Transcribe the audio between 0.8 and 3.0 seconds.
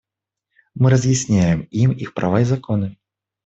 разъясняем им их права и законы.